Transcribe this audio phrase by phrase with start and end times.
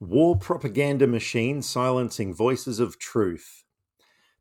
[0.00, 3.64] War propaganda machine silencing voices of truth.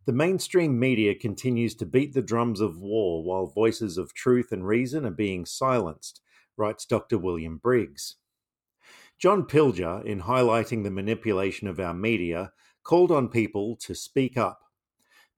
[0.06, 4.68] The mainstream media continues to beat the drums of war while voices of truth and
[4.68, 6.22] reason are being silenced,
[6.58, 7.18] writes Dr.
[7.18, 8.18] William Briggs.
[9.18, 12.52] John Pilger, in highlighting the manipulation of our media,
[12.84, 14.60] called on people to speak up.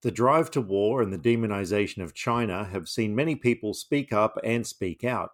[0.02, 4.38] The drive to war and the demonization of China have seen many people speak up
[4.44, 5.32] and speak out.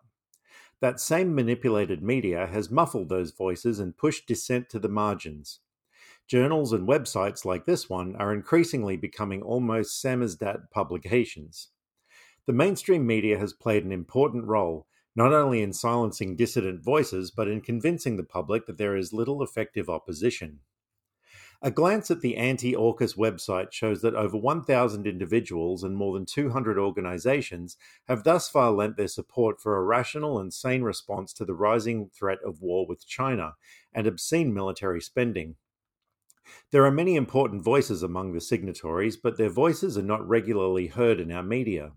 [0.86, 5.61] That same manipulated media has muffled those voices and pushed dissent to the margins.
[6.27, 11.70] Journals and websites like this one are increasingly becoming almost samizdat publications.
[12.45, 14.85] The mainstream media has played an important role,
[15.16, 19.41] not only in silencing dissident voices, but in convincing the public that there is little
[19.41, 20.59] effective opposition.
[21.65, 26.27] A glance at the anti AUKUS website shows that over 1,000 individuals and more than
[26.27, 27.75] 200 organizations
[28.07, 32.11] have thus far lent their support for a rational and sane response to the rising
[32.13, 33.55] threat of war with China
[33.91, 35.55] and obscene military spending.
[36.69, 41.19] There are many important voices among the signatories, but their voices are not regularly heard
[41.19, 41.94] in our media.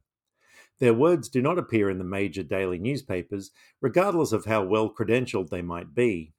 [0.79, 3.51] Their words do not appear in the major daily newspapers,
[3.83, 6.33] regardless of how well credentialed they might be.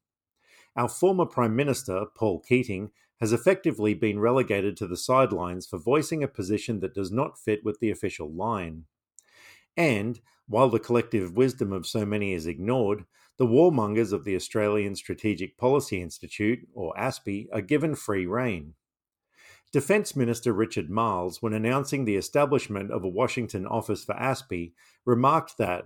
[0.75, 2.89] Our former Prime Minister, Paul Keating,
[3.19, 7.63] has effectively been relegated to the sidelines for voicing a position that does not fit
[7.63, 8.85] with the official line.
[9.75, 13.05] And, while the collective wisdom of so many is ignored,
[13.37, 18.73] the warmongers of the Australian Strategic Policy Institute, or ASPI, are given free rein.
[19.71, 24.73] Defence Minister Richard Marles, when announcing the establishment of a Washington office for ASPI,
[25.05, 25.85] remarked that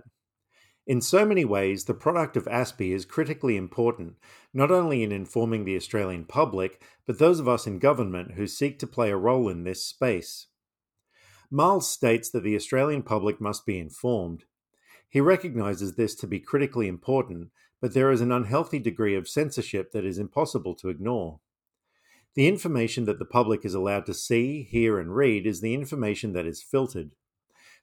[0.86, 4.16] in so many ways, the product of ASPI is critically important,
[4.52, 8.78] not only in informing the Australian public, but those of us in government who seek
[8.78, 10.48] to play a role in this space.
[11.50, 14.44] Marles states that the Australian public must be informed.
[15.08, 17.48] He recognises this to be critically important,
[17.80, 21.40] but there is an unhealthy degree of censorship that is impossible to ignore.
[22.34, 26.32] The information that the public is allowed to see, hear, and read is the information
[26.32, 27.12] that is filtered.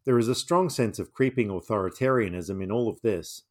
[0.04, 3.44] There is a strong sense of creeping authoritarianism in all of this.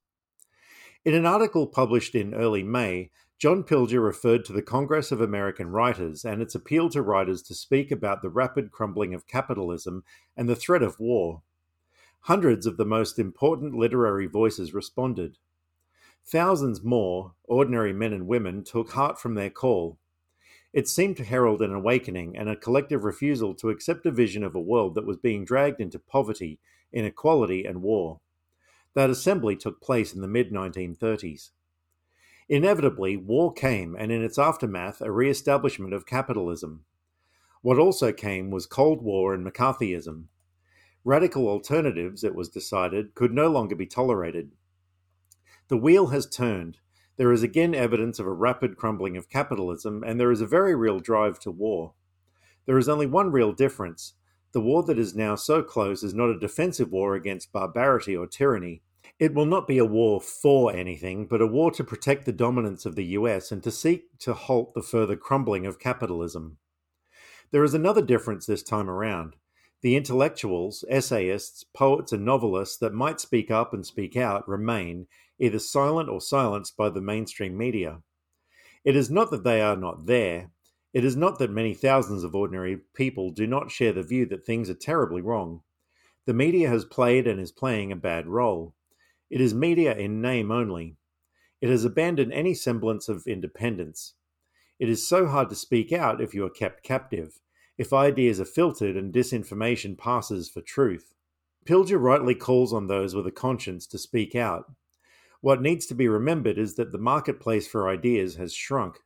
[1.04, 5.70] In an article published in early May, John Pilger referred to the Congress of American
[5.70, 10.04] Writers and its appeal to writers to speak about the rapid crumbling of capitalism
[10.36, 11.42] and the threat of war.
[12.24, 15.38] Hundreds of the most important literary voices responded.
[16.26, 19.98] Thousands more, ordinary men and women, took heart from their call
[20.72, 24.54] it seemed to herald an awakening and a collective refusal to accept a vision of
[24.54, 26.60] a world that was being dragged into poverty,
[26.92, 28.20] inequality, and war.
[28.94, 31.50] That assembly took place in the mid 1930s.
[32.48, 36.84] Inevitably, war came, and in its aftermath, a re establishment of capitalism.
[37.62, 40.25] What also came was Cold War and McCarthyism.
[41.04, 44.53] Radical alternatives, it was decided, could no longer be tolerated.
[45.69, 46.78] The wheel has turned,
[47.20, 50.75] there is again evidence of a rapid crumbling of capitalism, and there is a very
[50.75, 51.92] real drive to war.
[52.64, 54.14] There is only one real difference.
[54.53, 58.26] The war that is now so close is not a defensive war against barbarity or
[58.26, 58.80] tyranny.
[59.19, 62.86] It will not be a war for anything, but a war to protect the dominance
[62.86, 66.56] of the US and to seek to halt the further crumbling of capitalism.
[67.50, 69.36] There is another difference this time around.
[69.82, 75.06] The intellectuals, essayists, poets, and novelists that might speak up and speak out remain,
[75.40, 78.02] either silent or silenced by the mainstream media.
[78.84, 80.50] It is not that they are not there.
[80.92, 84.44] It is not that many thousands of ordinary people do not share the view that
[84.44, 85.62] things are terribly wrong.
[86.26, 88.74] The media has played and is playing a bad role.
[89.30, 90.96] It is media in name only.
[91.60, 94.14] It has abandoned any semblance of independence.
[94.78, 97.38] It is so hard to speak out if you are kept captive,
[97.78, 101.14] if ideas are filtered and disinformation passes for truth.
[101.66, 104.72] Pilger rightly calls on those with a conscience to speak out.
[105.42, 108.98] What needs to be remembered is that the marketplace for ideas has shrunk.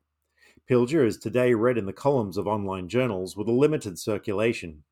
[0.68, 4.82] Pilger is today read in the columns of online journals with a limited circulation.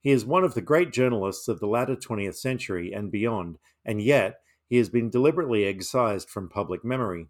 [0.00, 4.00] He is one of the great journalists of the latter 20th century and beyond, and
[4.00, 4.38] yet
[4.68, 7.26] he has been deliberately excised from public memory.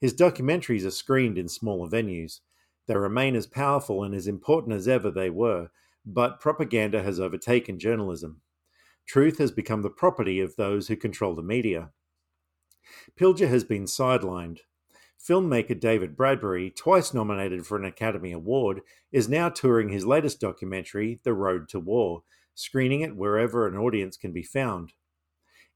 [0.00, 2.40] His documentaries are screened in smaller venues.
[2.88, 5.70] They remain as powerful and as important as ever they were,
[6.04, 8.40] but propaganda has overtaken journalism.
[9.06, 11.92] Truth has become the property of those who control the media.
[13.18, 14.60] Pilger has been sidelined.
[15.18, 18.80] Filmmaker David Bradbury, twice nominated for an Academy Award,
[19.12, 22.24] is now touring his latest documentary, The Road to War,
[22.54, 24.92] screening it wherever an audience can be found.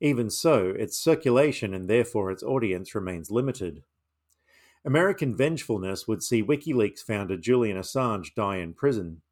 [0.01, 3.83] Even so, its circulation and therefore its audience remains limited.
[4.85, 9.23] American vengefulness would see WikiLeaks founder Julian Assange die in prison.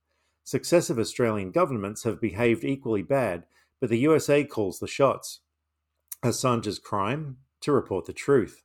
[0.43, 3.45] Successive Australian governments have behaved equally bad,
[3.81, 5.41] but the USA calls the shots.
[6.25, 7.39] Assange's crime?
[7.65, 8.63] To report the truth.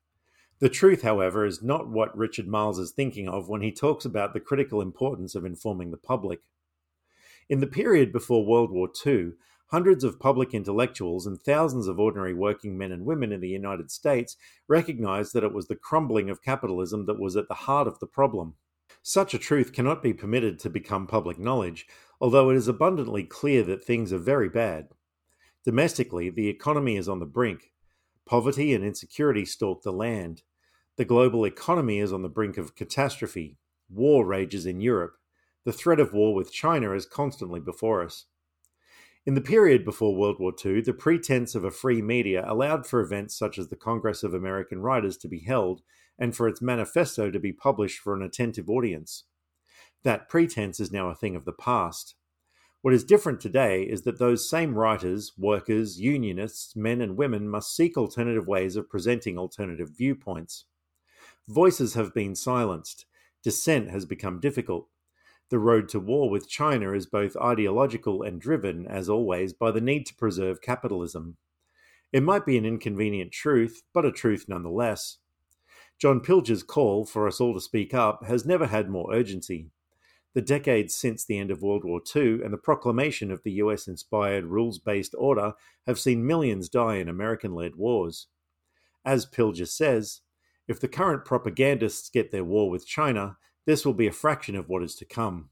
[0.59, 4.33] The truth, however, is not what Richard Marles is thinking of when he talks about
[4.33, 6.41] the critical importance of informing the public.
[7.47, 9.35] In the period before World War II,
[9.67, 13.89] hundreds of public intellectuals and thousands of ordinary working men and women in the United
[13.89, 14.35] States
[14.67, 18.05] recognized that it was the crumbling of capitalism that was at the heart of the
[18.05, 18.55] problem.
[19.01, 21.87] Such a truth cannot be permitted to become public knowledge,
[22.19, 24.89] although it is abundantly clear that things are very bad.
[25.63, 27.71] Domestically, the economy is on the brink.
[28.29, 30.43] Poverty and insecurity stalk the land.
[30.97, 33.57] The global economy is on the brink of catastrophe.
[33.89, 35.15] War rages in Europe.
[35.65, 38.27] The threat of war with China is constantly before us.
[39.25, 42.99] In the period before World War II, the pretense of a free media allowed for
[42.99, 45.81] events such as the Congress of American Writers to be held
[46.19, 49.23] and for its manifesto to be published for an attentive audience.
[50.03, 52.13] That pretense is now a thing of the past.
[52.81, 57.75] What is different today is that those same writers, workers, unionists, men and women must
[57.75, 60.63] seek alternative ways of presenting alternative viewpoints.
[61.49, 63.05] Voices have been silenced.
[63.43, 64.87] Dissent has become difficult.
[65.49, 69.81] The road to war with China is both ideological and driven, as always, by the
[69.81, 71.35] need to preserve capitalism.
[72.13, 75.17] It might be an inconvenient truth, but a truth nonetheless.
[75.97, 79.69] John Pilger's call for us all to speak up has never had more urgency.
[80.35, 83.87] The decades since the end of World War II and the proclamation of the US
[83.87, 85.53] inspired rules based order
[85.87, 88.27] have seen millions die in American led wars.
[89.03, 90.21] As Pilger says,
[90.67, 94.69] if the current propagandists get their war with China, this will be a fraction of
[94.69, 95.49] what is to come.